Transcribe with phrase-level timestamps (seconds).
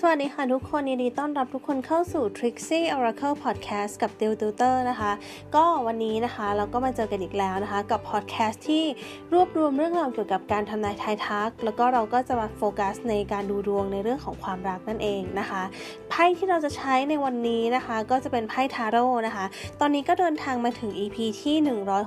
[0.00, 5.12] สวัสดีค่ะทุกคนยินดีต้อนรับทุกคนเข้าสู่ Trixie Oracle Podcast กับ Dill Tutor นะคะ
[5.54, 8.84] ก็วันนี้นะคะเราก็มาเจอกันอีกแล้วนะคะ กับ podcast ที่
[9.32, 15.62] รวบรวมเรื่องราวเกี่ยวกับการทำนายทายทัก แล้วก็เราก็จะมาโฟกัสในการดูดวงในเรื่องของความรักนั่นเองนะคะ
[16.10, 19.44] ไพ่ที่เราจะใช้ในวันนี้นะคะ ก็จะเป็นไพ่ทาโร่นะคะ
[19.80, 21.56] ตอนนี้ก็เดินทางมาถึง EP ที่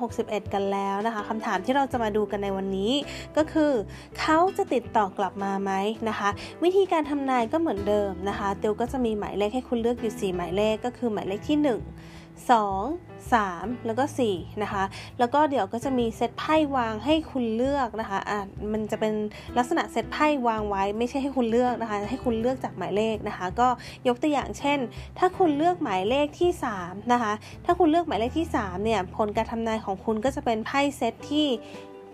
[0.00, 2.92] 161 กันแล้วนะคะคำถามที่เราจะมาดูกันในวันนี้
[3.36, 3.72] ก็คือ
[4.20, 5.72] เขาจะติดต่อกลับมาไหม
[6.08, 6.28] นะคะ
[6.64, 11.68] วิธีการทำนายก็เหมือนเดิมนะคะเตียวก็จะมีหมายเลขให้คุณเลือกอยู่ 4 หมายเลขก็คือหมายเลขที่ 1
[12.48, 14.84] 2 3 แล้วก็4นะคะ
[15.18, 18.40] แล้วก็เดี๋ยวก็จะมีเซตไพ่วางให้คุณเลือกนะคะอะ
[18.72, 19.14] มันจะเป็น
[19.58, 23.68] ลักษณะเซตไพ่วางไว้ ไม่ใช่ให้คุณเลือกนะคะ ให้คุณเลือกจากหมายเลขนะคะ ก็
[24.08, 24.78] ยกตัวอย่างเช่น
[25.18, 26.50] ถ้าคุณเลือกหมายเลขที่
[26.80, 27.32] 3นะคะ
[27.64, 31.46] ถ้าคุณเลือกหมายเลขที่3เนี่ย ผลการทำนายของคุณก็จะเป็นไพ่เซตที่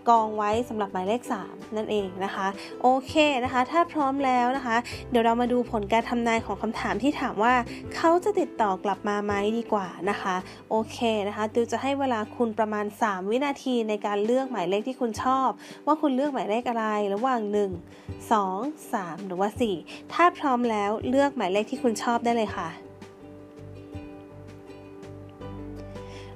[0.09, 2.47] กองไว้สำหรับหมายเลข 3 นั่นเองนะคะ
[2.81, 4.77] โอเคนะคะ ถ้าพร้อมแล้วนะคะ
[5.09, 7.53] เดี๋ยวเรามาดูผลการทำนายของคำถามที่ถามว่า
[7.95, 10.35] เขาจะติดต่อกลับมาไหมดีกว่านะคะ
[10.69, 15.49] โอเคนะคะติวจะให้เวลาคุณประมาณ 3 วินาทีในการเลือกหมายเลขที่คุณชอบ
[15.85, 19.49] ว่าคุณเลือกหมายเลขอะไรระหว่าง 1 2 3 หรือว่า
[19.81, 22.69] 4 ถ้าพร้อมแล้วเลือกหมายเลขที่คุณชอบได้เลยค่ะ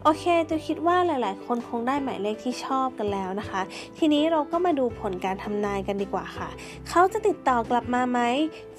[0.09, 3.61] โอเคตัวคิดว่าหลาย ๆ คนคงได้หมายเลขที่ชอบกันแล้วนะคะ
[3.97, 6.49] ทีนี้เราก็มาดูผลการทำนายกันดีกว่าค่ะ
[6.89, 8.19] เขาจะติดต่อกลับมาไหม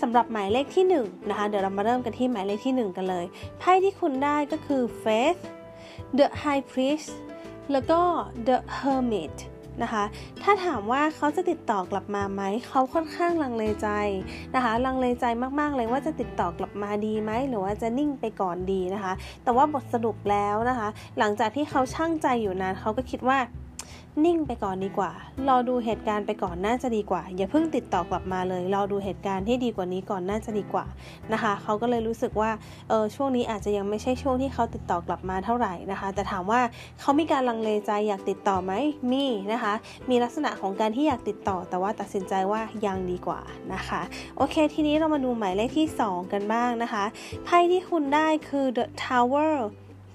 [0.03, 0.95] สำหรับหมายเลขที่1น
[1.29, 3.25] นะคะ เดี๋ยวเรามาเริ่มกันที่หมายเลขที่ 1 กันเลย
[3.59, 5.41] ไพ่ที่คุณได้ก็คือ Faith
[6.19, 7.11] the High Priest
[7.73, 8.01] แล้วก็
[8.47, 9.37] the Hermit
[9.83, 10.05] นะคะ
[10.43, 13.89] ถ้าถามว่าเขาจะติดต่อกลับมาไหม เขาค่อนข้างลังเลใจ
[14.55, 15.25] นะคะ ลังเลใจ
[15.61, 19.13] มากๆเลยว่าจะติดต่อกลับมาดีไหม หรือว่าจะนิ่งไปก่อนดีนะคะ
[19.45, 23.39] แต่ว่าบทสรุปแล้วนะคะ หลังจากที่เขาช่างใจอยู่นานเขาก็คิดว่า
[24.25, 25.13] นิ่งไปก่อนดีกว่า
[25.49, 30.87] รอดูเหตุการณ์ไปก่อนน่าจะดีกว่า อย่าเพิ่งติดต่อกลับมาเลย รอดูเหตุการณ์ที่ดีกว่านี้ก่อนน่าจะดีกว่า
[31.33, 32.51] นะคะ เขาก็เลยรู้สึกว่า
[32.89, 36.61] เออช่วงนี้อาจจะยังไม่ใช่ช่วงที่เขาติดต่อกลับมาเท่าไหร่นะคะ แต่ถามว่า
[37.01, 38.73] เขามีการลังเลใจอยากติดต่อไหม
[39.13, 39.75] มีนะคะ
[40.11, 43.41] มีลักษณะของการที่อยากติดต่อ แต่ว่าตัดสินใจว่ายังดีกว่า
[43.75, 44.01] นะคะ
[44.37, 47.05] โอเค ทีนี้เรามาดูหมายเลขที่ 2 กันบ้างนะคะ
[47.45, 49.53] ไพ่ที่คุณได้คือ the tower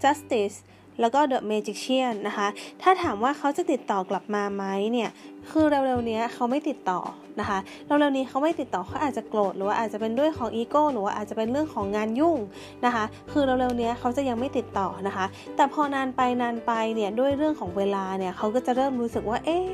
[0.04, 0.58] justice
[1.00, 2.48] แล้วก็ The Magician นะคะ
[2.82, 5.10] ถ้าถามว่าเขาจะติดต่อกลับมาไหมเนี่ย
[5.52, 7.00] คือเร็วๆนี้เขาไม่ติดต่อ
[7.40, 12.38] นะคะ เร็วๆนี้เขาไม่ติดต่อเขาอาจจะโกรธหรือว่าอาจจะเป็นด้วยของอีโก้หรือว่าอาจจะเป็นเรื่องของงานยุ่ง
[12.86, 19.66] นะคะ คือเร็วๆนี้เขาจะยังไม่ติดต่อนะคะ แต่พอนานไปนานไปเนี่ยด้วยเรื่องของเวลาเนี่ยเขาก็จะเริ่มรู้สึกว่าเอ๊ะ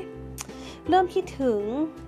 [0.88, 1.60] เริ่มคิดถึง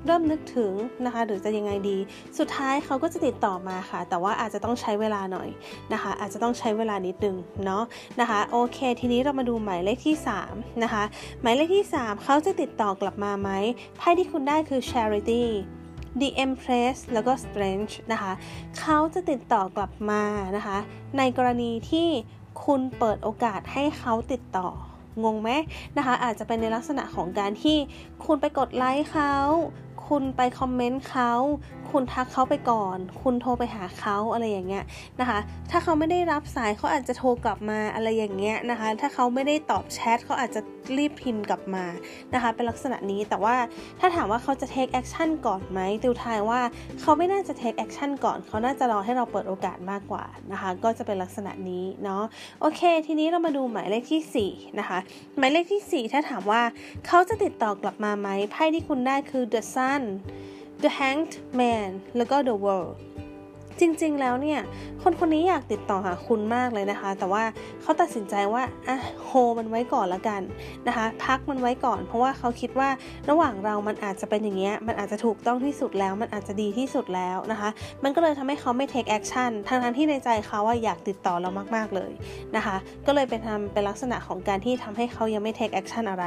[0.06, 0.72] เริ่มนึกถึง
[1.04, 1.98] นะคะ หรือจะยังไงดี
[2.38, 5.48] สุดท้ายเขาก็จะติดต่อมาค่ะ แต่ว่าอาจจะต้องใช้เวลาหน่อย
[5.92, 7.82] นะคะ อาจจะต้องใช้เวลานิดนึงเนาะ
[8.20, 10.16] นะคะ โอเค ทีนี้เรามาดูหมายเลขที่
[10.48, 11.04] 3นะคะ
[11.42, 13.50] หมายเลขที่ 3 เขาจะติดต่อกลับมาไหม
[13.98, 15.44] ไพ่ที่คุณได้คือ charity
[16.20, 18.32] The Empress แล้วก็ Strange นะคะ
[18.78, 20.22] เขาจะติดต่อกลับมา
[20.56, 20.78] นะคะ
[21.18, 22.08] ในกรณีที่
[22.64, 24.68] คุณเปิดโอกาสให้เขาติดต่อ
[25.24, 25.50] งงไหม
[25.96, 27.76] นะคะ อาจจะเป็นในลักษณะของการที่
[28.24, 29.34] คุณไปกดไลค์เขา
[30.08, 31.32] คุณไปคอมเมนต์เขา
[31.90, 34.84] คุณทักเขาไปก่อน คุณโทรไปหาเขาอะไรอย่างเงี้ย
[35.20, 35.38] นะคะ
[35.70, 40.60] ถ้าเขาไม่ได้รับสายเขาอาจจะโทรกลับมาอะไรอย่างเงี้ยนะคะ ถ้าเขาไม่ได้ตอบแชทเขาอาจจะ
[40.98, 41.84] รีบพิมพ์กลับมา
[42.34, 43.56] นะคะ เป็นลักษณะนี้ แต่ว่า
[44.00, 46.60] ถ้าถามว่าเขาจะ take action ก่อนไหมติวทายว่า
[47.00, 52.22] เขาไม่น่าจะ take action ก่อน เขาน่าจะรอให้เราเปิดโอกาสมากกว่านะคะ ก็จะเป็นลักษณะนี้เนาะ
[52.60, 54.98] โอเค ทีนี้เรามาดูหมายเลขที่ 4 นะคะ
[55.38, 56.62] หมายเลขที่ 4 ถ้าถามว่า
[57.06, 59.91] เขาจะติดต่อกลับมาไหม ไพ่ที่คุณได้คือ the sun
[60.83, 62.95] the hanged man แล้วก็ the world
[63.80, 64.60] จริงๆ แล้วเนี่ย
[65.02, 67.44] คนคนนี้อยากติดต่อหาคุณมากเลยนะคะ แต่ว่า
[67.82, 70.42] เขาตัดสินใจว่าอะโฮมันไว้ก่อนละกัน
[70.88, 72.88] นะคะ พักมันไว้ก่อน เพราะว่าเขาคิดว่า
[73.30, 77.70] ระหว่างเรามันอาจจะเป็นอย่างเงี้ย มันอาจจะถูกต้องที่สุดแล้ว มันอาจจะดีที่สุดแล้วนะคะ
[78.02, 82.12] มันก็เลยทำให้เขาไม่ take action ทั้งๆที่ในใจเขาว่าอยากติดต่อเรามากๆเลย
[82.56, 86.26] นะคะ ก็เลยเป็นทำเป็นลักษณะของการที่ทำให้เขายังไม่ take action อะไร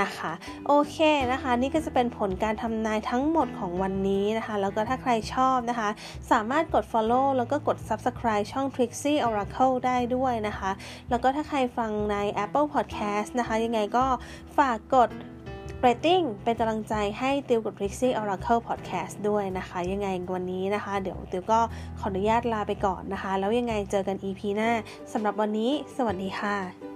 [0.00, 0.32] นะคะ
[0.66, 0.98] โอเค
[1.32, 5.88] นะคะ นี่ก็จะเป็นผลการทำนายทั้งหมดของวันนี้นะคะ แล้วก็ถ้าใครชอบนะคะ
[6.32, 10.70] สามารถกดด follow แล้วก็กด subscribe ช่อง Trixie Oracle ได้ด้วยนะคะ
[11.10, 14.06] แล้วก็ถ้าใครฟังใน Apple Podcast นะคะ ยังไงก็
[14.56, 15.10] ฝากกด
[15.84, 21.60] rating เป็นกำลังใจให้ติวกับ Trixie Oracle Podcast ด้วยนะคะ ยังไงวันนี้นะคะ เดี๋ยวติวก็
[22.00, 24.70] ขออนุญาตลาไปก่อนนะคะ แล้วยังไงเจอกัน EP หน้า
[25.12, 26.87] สำหรับวันนี้ สวัสดีค่ะ